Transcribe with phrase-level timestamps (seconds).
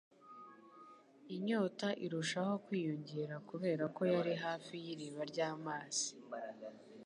[1.35, 6.07] Inyota irushaho kwiyongera kubera ko yari hafi y’iriba ry’amazi